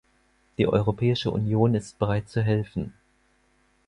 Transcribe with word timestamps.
Die 0.57 0.65
Europäische 0.67 1.29
Union 1.29 1.75
ist 1.75 1.99
bereit 1.99 2.27
zu 2.27 2.41
helfen. 2.41 2.91